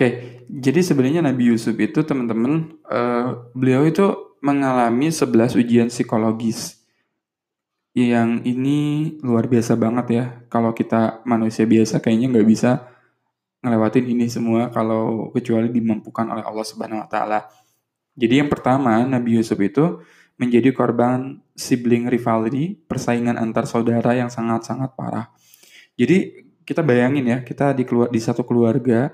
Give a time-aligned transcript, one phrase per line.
[0.00, 6.80] Oke, jadi sebenarnya Nabi Yusuf itu teman-teman, eee, beliau itu mengalami 11 ujian psikologis.
[7.92, 8.78] Yang ini
[9.20, 12.88] luar biasa banget ya, kalau kita manusia biasa kayaknya nggak bisa
[13.60, 17.44] ngelewatin ini semua kalau kecuali dimampukan oleh Allah Subhanahu wa taala.
[18.16, 20.00] Jadi yang pertama, Nabi Yusuf itu
[20.40, 25.28] menjadi korban sibling rivalry, persaingan antar saudara yang sangat-sangat parah.
[25.92, 29.12] Jadi kita bayangin ya, kita di keluar di satu keluarga,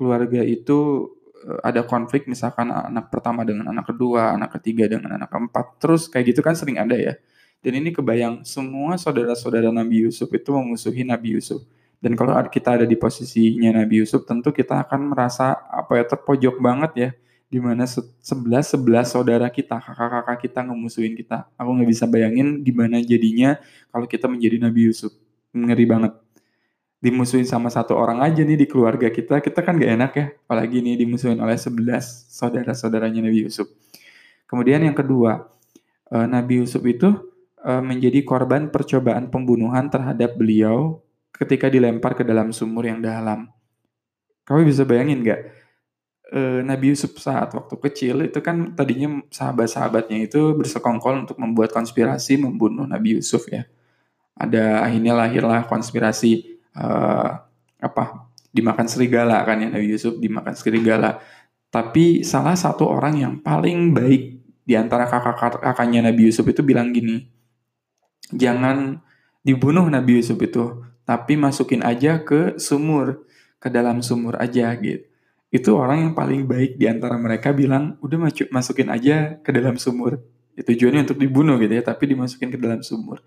[0.00, 1.12] keluarga itu
[1.44, 6.08] eh, ada konflik misalkan anak pertama dengan anak kedua, anak ketiga dengan anak keempat, terus
[6.08, 7.20] kayak gitu kan sering ada ya.
[7.60, 11.60] Dan ini kebayang semua saudara-saudara Nabi Yusuf itu memusuhi Nabi Yusuf.
[12.00, 16.56] Dan kalau kita ada di posisinya Nabi Yusuf, tentu kita akan merasa apa ya terpojok
[16.56, 17.10] banget ya,
[17.52, 17.84] di mana
[18.24, 21.52] sebelas sebelas saudara kita, kakak-kakak kita ngemusuhin kita.
[21.60, 23.60] Aku nggak bisa bayangin gimana jadinya
[23.92, 25.12] kalau kita menjadi Nabi Yusuf.
[25.52, 26.12] Ngeri banget.
[27.00, 30.26] Dimusuhin sama satu orang aja nih di keluarga kita, kita kan gak enak ya.
[30.44, 33.66] Apalagi nih dimusuhin oleh sebelas saudara-saudaranya Nabi Yusuf.
[34.44, 35.48] Kemudian yang kedua,
[36.12, 41.04] eh, Nabi Yusuf itu Eh, menjadi korban percobaan pembunuhan terhadap beliau
[41.36, 43.52] ketika dilempar ke dalam sumur yang dalam.
[44.48, 45.40] Kamu bisa bayangin nggak?
[46.30, 52.40] E, Nabi Yusuf saat waktu kecil itu kan tadinya sahabat-sahabatnya itu bersekongkol untuk membuat konspirasi
[52.40, 53.68] membunuh Nabi Yusuf ya.
[54.40, 57.30] Ada akhirnya lahirlah konspirasi uh,
[57.80, 58.04] apa
[58.50, 61.22] dimakan serigala kan ya Nabi Yusuf dimakan serigala.
[61.70, 67.30] Tapi salah satu orang yang paling baik di antara kakak-kakaknya Nabi Yusuf itu bilang gini,
[68.34, 68.98] jangan
[69.46, 73.22] dibunuh Nabi Yusuf itu, tapi masukin aja ke sumur,
[73.62, 75.06] ke dalam sumur aja gitu.
[75.50, 80.22] Itu orang yang paling baik di antara mereka bilang, udah masukin aja ke dalam sumur.
[80.54, 83.22] Itu tujuannya untuk dibunuh gitu ya, tapi dimasukin ke dalam sumur.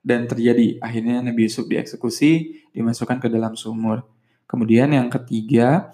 [0.00, 4.06] Dan terjadi, akhirnya Nabi Yusuf dieksekusi, dimasukkan ke dalam sumur.
[4.48, 5.92] Kemudian yang ketiga,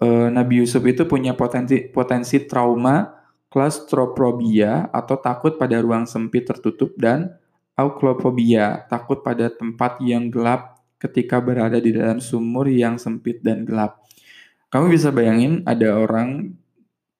[0.00, 6.94] eh, Nabi Yusuf itu punya potensi potensi trauma klaustrofobia atau takut pada ruang sempit tertutup
[6.96, 7.34] dan
[7.74, 14.04] Auklofobia, takut pada tempat yang gelap ketika berada di dalam sumur yang sempit dan gelap.
[14.68, 16.54] Kamu bisa bayangin ada orang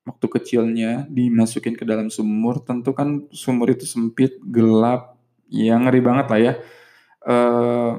[0.04, 5.19] waktu kecilnya dimasukin ke dalam sumur, tentu kan sumur itu sempit, gelap,
[5.50, 6.52] ya ngeri banget lah ya.
[7.20, 7.92] Uh,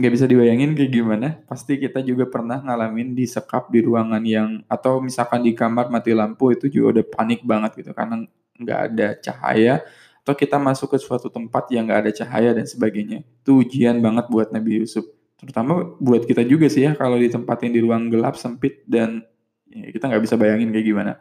[0.00, 1.28] nggak bisa dibayangin kayak gimana.
[1.48, 6.12] Pasti kita juga pernah ngalamin di sekap di ruangan yang atau misalkan di kamar mati
[6.12, 8.24] lampu itu juga udah panik banget gitu karena
[8.60, 9.74] nggak ada cahaya
[10.20, 13.24] atau kita masuk ke suatu tempat yang nggak ada cahaya dan sebagainya.
[13.44, 15.04] Itu ujian banget buat Nabi Yusuf.
[15.40, 19.24] Terutama buat kita juga sih ya kalau ditempatin di ruang gelap sempit dan
[19.72, 21.12] ya, kita nggak bisa bayangin kayak gimana.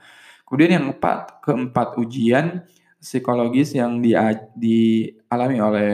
[0.43, 2.67] Kemudian yang keempat, keempat ujian
[2.99, 4.13] psikologis yang di,
[4.59, 5.91] dialami oleh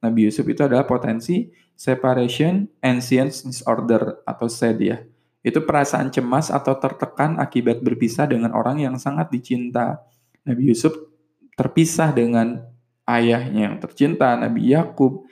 [0.00, 4.98] Nabi Yusuf itu adalah potensi separation anxious disorder atau SAD ya.
[5.44, 10.00] Itu perasaan cemas atau tertekan akibat berpisah dengan orang yang sangat dicinta.
[10.46, 10.96] Nabi Yusuf
[11.52, 12.64] terpisah dengan
[13.04, 15.28] ayahnya yang tercinta Nabi Yakub,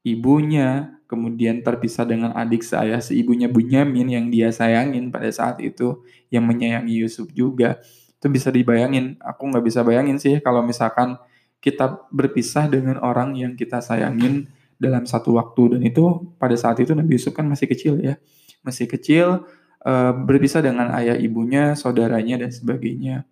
[0.00, 6.00] ibunya, kemudian terpisah dengan adik saya seibunya Bunyamin yang dia sayangin pada saat itu,
[6.32, 7.82] yang menyayangi Yusuf juga.
[8.20, 9.16] Itu bisa dibayangin.
[9.24, 11.16] Aku nggak bisa bayangin sih kalau misalkan
[11.64, 15.76] kita berpisah dengan orang yang kita sayangin dalam satu waktu.
[15.76, 18.20] Dan itu pada saat itu Nabi Yusuf kan masih kecil ya,
[18.60, 19.48] masih kecil
[19.84, 23.24] eh, berpisah dengan ayah ibunya, saudaranya dan sebagainya.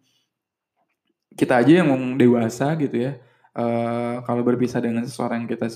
[1.37, 3.21] Kita aja yang dewasa gitu ya.
[3.59, 5.67] Uh, kalau berpisah dengan seseorang yang kita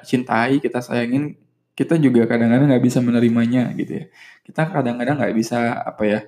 [0.00, 1.36] cintai kita sayangin
[1.76, 4.04] kita juga kadang-kadang nggak bisa menerimanya gitu ya.
[4.42, 6.20] Kita kadang-kadang nggak bisa apa ya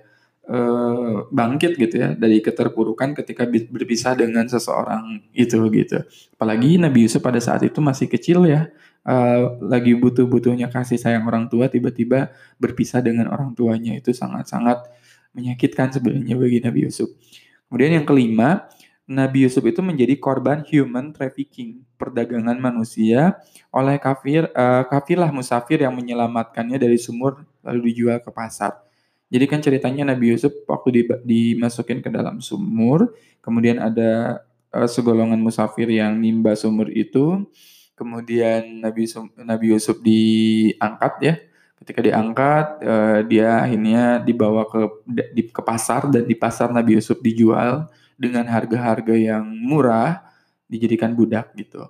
[0.49, 6.01] uh, bangkit gitu ya dari keterpurukan ketika berpisah dengan seseorang itu gitu
[6.37, 8.73] apalagi Nabi Yusuf pada saat itu masih kecil ya
[9.05, 14.89] uh, lagi butuh-butuhnya kasih sayang orang tua tiba-tiba berpisah dengan orang tuanya itu sangat-sangat
[15.37, 17.11] menyakitkan sebenarnya bagi Nabi Yusuf
[17.71, 18.67] Kemudian yang kelima,
[19.07, 23.39] Nabi Yusuf itu menjadi korban human trafficking, perdagangan manusia
[23.71, 28.90] oleh kafir uh, kafilah musafir yang menyelamatkannya dari sumur lalu dijual ke pasar.
[29.31, 34.43] Jadi kan ceritanya Nabi Yusuf waktu di, dimasukin ke dalam sumur, kemudian ada
[34.75, 37.47] uh, segolongan musafir yang nimba sumur itu,
[37.95, 39.07] kemudian Nabi
[39.39, 41.35] Nabi Yusuf diangkat ya,
[41.79, 47.23] ketika diangkat uh, dia akhirnya dibawa ke di, ke pasar dan di pasar Nabi Yusuf
[47.23, 47.87] dijual
[48.19, 50.27] dengan harga-harga yang murah
[50.67, 51.87] dijadikan budak gitu.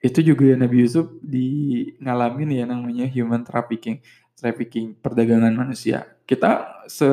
[0.00, 4.00] Itu juga Nabi Yusuf di ngalamin ya namanya human trafficking
[4.36, 7.08] trafficking perdagangan manusia kita se,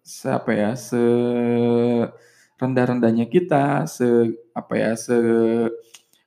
[0.00, 1.02] se apa ya se
[2.56, 4.06] rendah-rendahnya kita se
[4.56, 5.16] apa ya se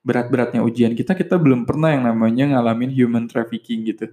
[0.05, 4.11] berat-beratnya ujian kita kita belum pernah yang namanya ngalamin human trafficking gitu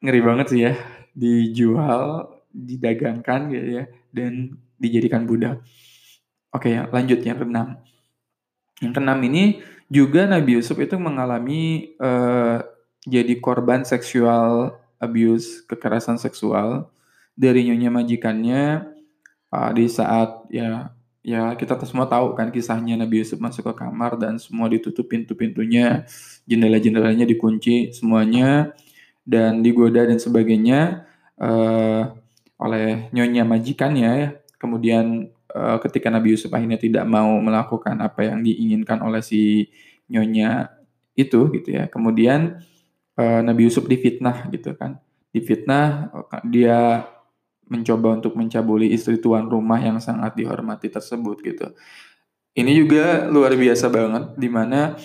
[0.00, 0.72] ngeri banget sih ya
[1.18, 3.84] dijual didagangkan gitu ya
[4.14, 5.60] dan dijadikan budak.
[6.54, 7.68] Oke ya, lanjut yang keenam.
[8.80, 9.42] Yang keenam ini
[9.90, 12.62] juga Nabi Yusuf itu mengalami uh,
[13.06, 16.90] jadi korban seksual abuse, kekerasan seksual
[17.38, 18.62] dari nyonya majikannya
[19.54, 20.90] uh, di saat ya
[21.22, 26.08] ya kita semua tahu kan kisahnya Nabi Yusuf masuk ke kamar dan semua ditutup pintu-pintunya,
[26.48, 28.74] jendela-jendelanya dikunci semuanya
[29.28, 31.04] dan digoda dan sebagainya
[31.36, 32.10] uh,
[32.58, 34.28] oleh nyonya majikannya ya.
[34.58, 39.70] Kemudian uh, ketika Nabi Yusuf akhirnya tidak mau melakukan apa yang diinginkan oleh si
[40.10, 40.72] nyonya
[41.14, 41.86] itu gitu ya.
[41.86, 42.64] Kemudian
[43.18, 45.02] uh, Nabi Yusuf difitnah gitu kan.
[45.34, 46.08] Difitnah
[46.48, 47.04] dia
[47.68, 51.76] mencoba untuk mencabuli istri tuan rumah yang sangat dihormati tersebut gitu.
[52.56, 54.98] Ini juga luar biasa banget di mana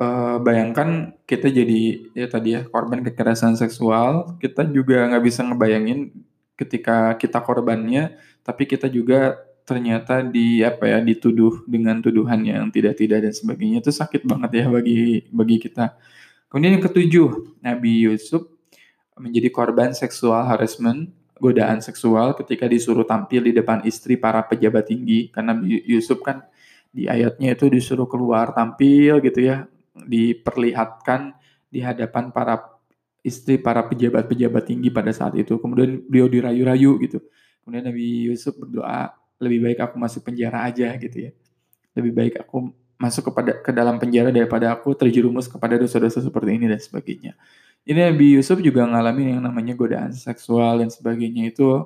[0.00, 1.82] uh, eh, bayangkan kita jadi
[2.16, 6.14] ya tadi ya korban kekerasan seksual, kita juga nggak bisa ngebayangin
[6.54, 8.16] ketika kita korbannya,
[8.46, 9.36] tapi kita juga
[9.68, 14.66] ternyata di apa ya dituduh dengan tuduhan yang tidak-tidak dan sebagainya itu sakit banget ya
[14.70, 15.98] bagi bagi kita.
[16.54, 18.46] Kemudian yang ketujuh, Nabi Yusuf
[19.18, 21.10] menjadi korban seksual harassment
[21.42, 25.34] godaan seksual ketika disuruh tampil di depan istri para pejabat tinggi.
[25.34, 26.46] Karena Yusuf kan
[26.94, 29.66] di ayatnya itu disuruh keluar tampil gitu ya
[29.98, 31.34] diperlihatkan
[31.66, 32.62] di hadapan para
[33.26, 35.58] istri para pejabat-pejabat tinggi pada saat itu.
[35.58, 37.18] Kemudian beliau dirayu-rayu gitu.
[37.66, 39.10] Kemudian Nabi Yusuf berdoa
[39.42, 41.30] lebih baik aku masuk penjara aja gitu ya.
[41.98, 46.70] Lebih baik aku masuk kepada ke dalam penjara daripada aku terjerumus kepada dosa-dosa seperti ini
[46.70, 47.32] dan sebagainya
[47.84, 51.84] ini Nabi Yusuf juga ngalamin yang namanya godaan seksual dan sebagainya itu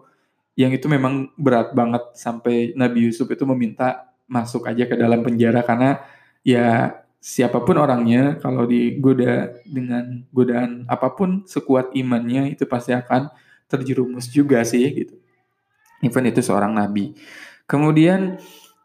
[0.59, 5.63] yang itu memang berat banget sampai Nabi Yusuf itu meminta masuk aja ke dalam penjara
[5.63, 6.03] karena
[6.43, 13.31] ya siapa pun orangnya kalau digoda dengan godaan apa pun sekuat imannya itu pasti akan
[13.67, 15.15] terjerumus juga sih gitu.
[16.03, 17.15] Even itu seorang nabi.
[17.67, 18.39] Kemudian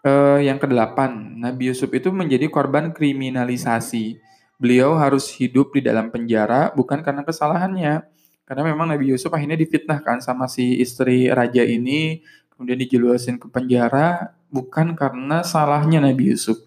[0.03, 4.19] eh, yang kedelapan, Nabi Yusuf itu menjadi korban kriminalisasi
[4.63, 8.07] beliau harus hidup di dalam penjara bukan karena kesalahannya.
[8.43, 12.23] Karena memang Nabi Yusuf akhirnya difitnahkan sama si istri raja ini,
[12.53, 16.59] kemudian dijeluasin ke penjara bukan karena salahnya Nabi Yusuf.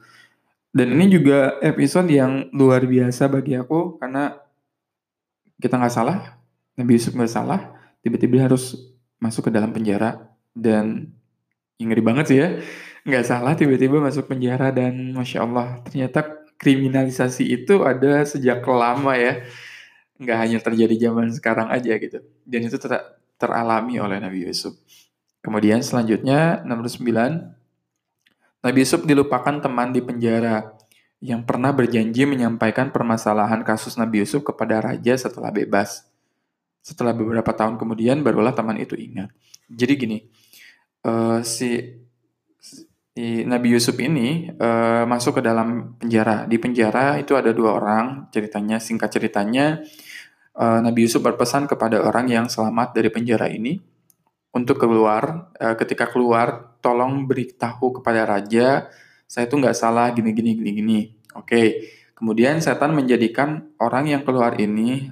[0.76, 4.36] Dan ini juga episode yang luar biasa bagi aku karena
[5.56, 6.36] kita nggak salah,
[6.76, 7.60] Nabi Yusuf nggak salah,
[8.04, 8.76] tiba-tiba harus
[9.16, 11.16] masuk ke dalam penjara dan
[11.80, 12.48] ngeri banget sih ya,
[13.06, 16.26] nggak salah tiba-tiba masuk penjara dan masya Allah ternyata
[16.58, 19.46] kriminalisasi itu ada sejak lama ya.
[20.18, 22.18] Nggak hanya terjadi zaman sekarang aja gitu.
[22.42, 22.98] Dan itu ter
[23.36, 24.74] teralami oleh Nabi Yusuf.
[25.44, 27.04] Kemudian selanjutnya nomor 9
[28.66, 30.74] Nabi Yusuf dilupakan teman di penjara
[31.22, 36.02] yang pernah berjanji menyampaikan permasalahan kasus Nabi Yusuf kepada raja setelah bebas.
[36.82, 39.30] Setelah beberapa tahun kemudian barulah teman itu ingat.
[39.70, 40.18] Jadi gini,
[41.06, 41.94] uh, si
[43.16, 46.44] Nabi Yusuf ini uh, masuk ke dalam penjara.
[46.44, 48.28] Di penjara itu ada dua orang.
[48.28, 49.80] Ceritanya singkat ceritanya
[50.52, 53.80] uh, Nabi Yusuf berpesan kepada orang yang selamat dari penjara ini
[54.52, 55.48] untuk keluar.
[55.56, 58.92] Uh, ketika keluar, tolong beritahu kepada raja,
[59.24, 61.00] saya itu nggak salah gini gini gini gini.
[61.32, 61.48] Oke.
[61.48, 61.68] Okay.
[62.16, 65.08] Kemudian setan menjadikan orang yang keluar ini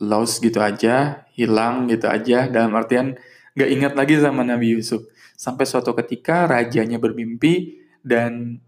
[0.00, 2.48] lost gitu aja, hilang gitu aja.
[2.48, 3.16] Dalam artian
[3.56, 5.04] nggak ingat lagi sama Nabi Yusuf.
[5.36, 8.62] Sampai suatu ketika rajanya bermimpi dan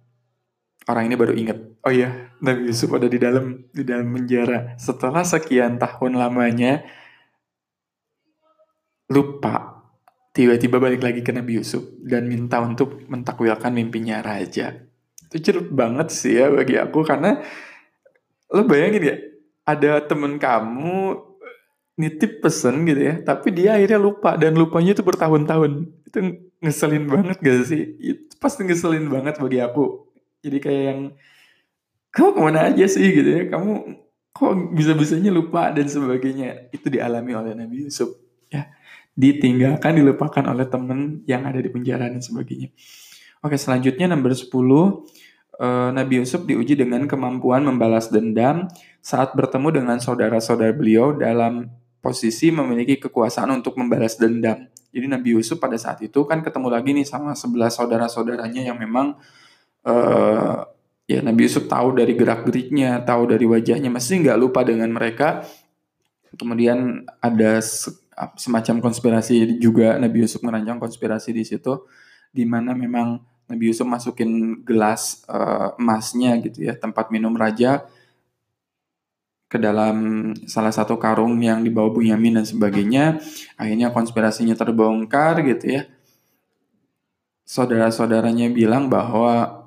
[0.84, 4.76] orang ini baru ingat, oh iya, Nabi Yusuf ada di dalam di dalam penjara.
[4.76, 6.84] Setelah sekian tahun lamanya
[9.08, 9.84] lupa,
[10.34, 14.74] tiba-tiba balik lagi ke Nabi Yusuf dan minta untuk mentakwilkan mimpinya raja.
[15.30, 17.40] Itu cerit banget sih ya bagi aku karena
[18.52, 19.16] lo bayangin ya,
[19.64, 21.16] ada temen kamu
[21.94, 25.86] nitip pesen gitu ya, tapi dia akhirnya lupa dan lupanya itu bertahun-tahun.
[26.10, 26.18] Itu
[26.58, 27.82] ngeselin banget gak sih?
[27.98, 30.10] Itu pasti ngeselin banget bagi aku.
[30.42, 31.00] Jadi kayak yang
[32.10, 33.42] kamu ke mana aja sih gitu ya?
[33.50, 33.72] Kamu
[34.34, 36.74] kok bisa-bisanya lupa dan sebagainya.
[36.74, 38.10] Itu dialami oleh Nabi Yusuf.
[38.50, 38.70] Ya,
[39.14, 42.74] ditinggalkan, dilupakan oleh temen yang ada di penjara dan sebagainya.
[43.42, 44.50] Oke, selanjutnya nomor 10.
[45.54, 48.66] Eh, Nabi Yusuf diuji dengan kemampuan membalas dendam
[48.98, 51.70] saat bertemu dengan saudara-saudara beliau dalam
[52.04, 54.68] posisi memiliki kekuasaan untuk membalas dendam.
[54.92, 59.16] Jadi Nabi Yusuf pada saat itu kan ketemu lagi nih sama sebelas saudara-saudaranya yang memang
[59.88, 60.68] uh,
[61.08, 65.48] ya Nabi Yusuf tahu dari gerak-geriknya, tahu dari wajahnya, masih nggak lupa dengan mereka.
[66.36, 67.64] Kemudian ada
[68.36, 71.88] semacam konspirasi juga Nabi Yusuf merancang konspirasi di situ,
[72.30, 73.18] di mana memang
[73.48, 77.84] Nabi Yusuf masukin gelas uh, emasnya gitu ya tempat minum raja
[79.48, 83.22] ke dalam salah satu karung yang dibawa Bunyamin dan sebagainya.
[83.54, 85.82] Akhirnya konspirasinya terbongkar gitu ya.
[87.44, 89.62] Saudara-saudaranya bilang bahwa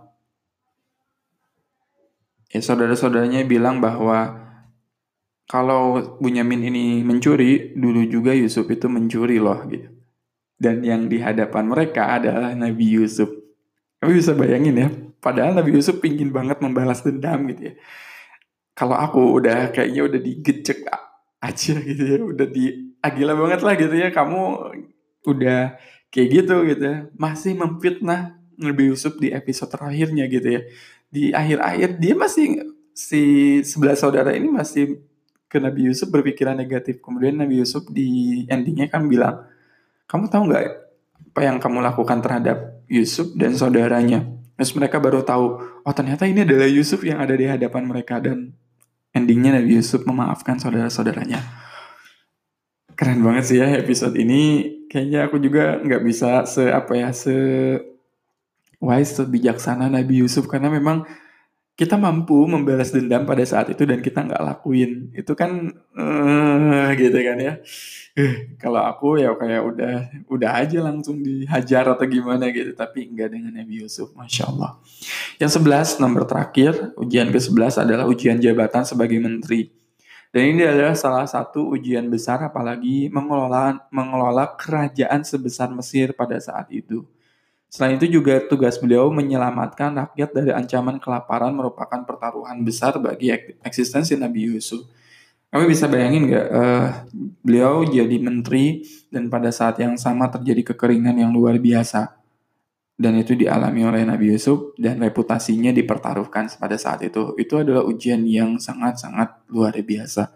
[2.49, 4.47] ya saudara-saudaranya bilang bahwa
[5.47, 9.87] kalau Bunyamin ini mencuri, dulu juga Yusuf itu mencuri loh gitu.
[10.59, 13.31] Dan yang di hadapan mereka adalah Nabi Yusuf.
[14.03, 14.89] Kamu bisa bayangin ya,
[15.23, 17.73] padahal Nabi Yusuf pingin banget membalas dendam gitu ya.
[18.77, 20.85] Kalau aku udah kayaknya udah digecek
[21.41, 24.41] aja gitu ya, udah di agila banget lah gitu ya, kamu
[25.25, 25.81] udah
[26.13, 26.97] kayak gitu gitu ya.
[27.17, 30.61] Masih memfitnah Nabi Yusuf di episode terakhirnya gitu ya
[31.07, 33.21] di akhir-akhir dia masih si
[33.63, 34.99] sebelah saudara ini masih
[35.47, 36.99] ke Nabi Yusuf berpikiran negatif.
[36.99, 39.47] Kemudian Nabi Yusuf di endingnya kan bilang,
[40.09, 40.63] kamu tahu nggak
[41.31, 44.27] apa yang kamu lakukan terhadap Yusuf dan saudaranya?
[44.59, 45.45] Terus mereka baru tahu,
[45.85, 48.51] oh ternyata ini adalah Yusuf yang ada di hadapan mereka dan
[49.13, 51.43] endingnya Nabi Yusuf memaafkan saudara-saudaranya.
[52.97, 54.73] Keren banget sih ya episode ini.
[54.87, 57.35] Kayaknya aku juga nggak bisa se apa ya se
[58.81, 61.05] wise, bijaksana Nabi Yusuf karena memang
[61.77, 65.13] kita mampu membalas dendam pada saat itu dan kita nggak lakuin.
[65.13, 67.53] Itu kan uh, gitu kan ya.
[68.17, 72.73] Uh, kalau aku ya kayak udah udah aja langsung dihajar atau gimana gitu.
[72.73, 74.81] Tapi enggak dengan Nabi Yusuf masya Allah.
[75.37, 79.69] Yang sebelas nomor terakhir ujian ke sebelas adalah ujian jabatan sebagai menteri.
[80.33, 86.73] Dan ini adalah salah satu ujian besar apalagi mengelola mengelola kerajaan sebesar Mesir pada saat
[86.73, 87.05] itu
[87.67, 94.15] Selain itu juga tugas beliau menyelamatkan rakyat dari ancaman kelaparan merupakan pertaruhan besar bagi eksistensi
[94.15, 94.87] Nabi Yusuf.
[95.47, 96.87] Kami bisa bayangin nggak uh,
[97.43, 102.17] beliau jadi menteri dan pada saat yang sama terjadi kekeringan yang luar biasa
[102.97, 107.37] dan itu dialami oleh Nabi Yusuf dan reputasinya dipertaruhkan pada saat itu.
[107.37, 110.33] Itu adalah ujian yang sangat-sangat luar biasa.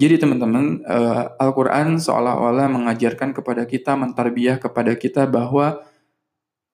[0.00, 5.84] Jadi teman-teman, uh, Al-Quran seolah-olah mengajarkan kepada kita, mentarbiah kepada kita bahwa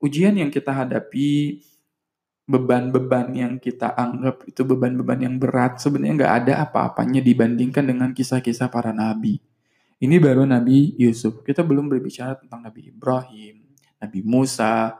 [0.06, 1.58] ujian yang kita hadapi,
[2.46, 8.70] beban-beban yang kita anggap itu beban-beban yang berat, sebenarnya nggak ada apa-apanya dibandingkan dengan kisah-kisah
[8.70, 9.42] para nabi.
[9.96, 11.40] Ini baru Nabi Yusuf.
[11.40, 13.64] Kita belum berbicara tentang Nabi Ibrahim,
[13.96, 14.92] Nabi Musa,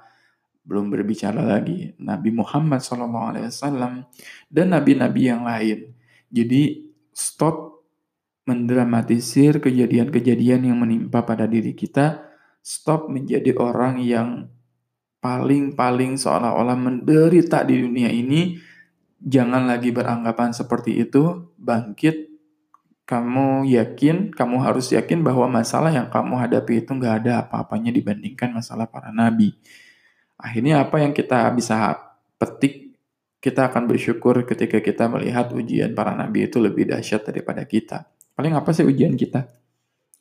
[0.67, 4.03] belum berbicara lagi Nabi Muhammad SAW
[4.51, 5.95] dan nabi-nabi yang lain.
[6.33, 7.87] Jadi stop
[8.49, 12.27] mendramatisir kejadian-kejadian yang menimpa pada diri kita.
[12.65, 14.51] Stop menjadi orang yang
[15.26, 18.54] paling-paling seolah-olah menderita di dunia ini,
[19.18, 22.30] jangan lagi beranggapan seperti itu, bangkit,
[23.02, 28.54] kamu yakin, kamu harus yakin bahwa masalah yang kamu hadapi itu nggak ada apa-apanya dibandingkan
[28.54, 29.59] masalah para nabi.
[30.38, 31.99] Akhirnya apa yang kita bisa
[32.38, 32.95] petik,
[33.42, 38.06] kita akan bersyukur ketika kita melihat ujian para nabi itu lebih dahsyat daripada kita.
[38.38, 39.42] Paling apa sih ujian kita?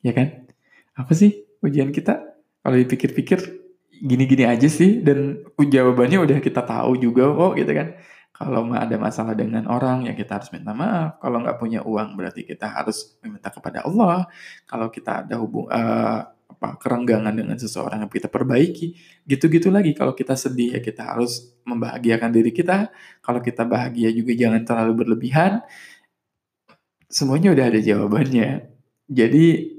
[0.01, 0.49] Ya kan?
[0.97, 2.25] Apa sih ujian kita?
[2.65, 3.64] Kalau dipikir-pikir,
[4.03, 7.87] gini-gini aja sih dan jawabannya udah kita tahu juga kok gitu kan.
[8.35, 11.23] Kalau ada masalah dengan orang ya kita harus minta maaf.
[11.23, 14.27] Kalau nggak punya uang berarti kita harus meminta kepada Allah.
[14.67, 18.91] Kalau kita ada hubung uh, apa kerenggangan dengan seseorang yang kita perbaiki
[19.23, 19.95] gitu-gitu lagi.
[19.95, 22.91] Kalau kita sedih ya kita harus membahagiakan diri kita.
[23.23, 25.63] Kalau kita bahagia juga jangan terlalu berlebihan.
[27.07, 28.67] Semuanya udah ada jawabannya.
[29.07, 29.74] Jadi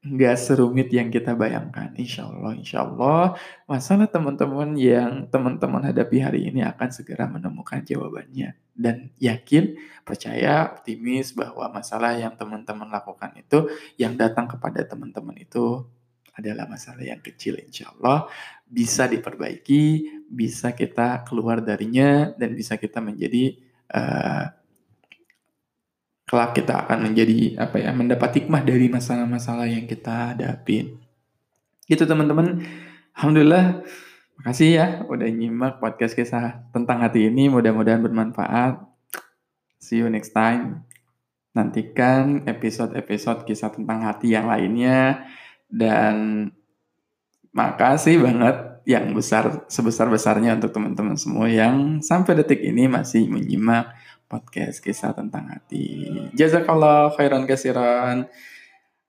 [0.00, 1.92] nggak serumit yang kita bayangkan.
[1.92, 3.36] Insya Allah, insya Allah,
[3.68, 8.56] masalah teman-teman yang teman-teman hadapi hari ini akan segera menemukan jawabannya.
[8.72, 13.68] Dan yakin, percaya, optimis bahwa masalah yang teman-teman lakukan itu,
[14.00, 15.84] yang datang kepada teman-teman itu
[16.32, 18.24] adalah masalah yang kecil insya Allah.
[18.64, 23.52] Bisa diperbaiki, bisa kita keluar darinya, dan bisa kita menjadi
[23.92, 24.48] uh,
[26.30, 30.94] kelak kita akan menjadi apa ya mendapat hikmah dari masalah-masalah yang kita hadapin.
[31.90, 32.62] Gitu teman-teman.
[33.18, 33.82] Alhamdulillah
[34.38, 37.50] makasih ya udah nyimak podcast kisah tentang hati ini.
[37.50, 38.78] Mudah-mudahan bermanfaat.
[39.82, 40.86] See you next time.
[41.50, 45.26] Nantikan episode-episode kisah tentang hati yang lainnya
[45.66, 46.46] dan
[47.50, 53.90] makasih banget yang besar sebesar-besarnya untuk teman-teman semua yang sampai detik ini masih menyimak
[54.30, 56.30] podcast kisah tentang hati.
[56.38, 58.30] Jazakallah khairan kasiran.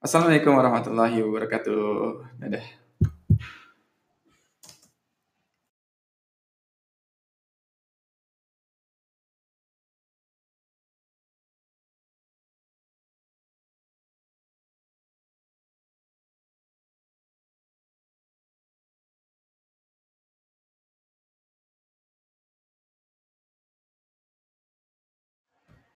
[0.02, 2.42] Assalamualaikum warahmatullahi wabarakatuh.
[2.42, 2.81] Dadah.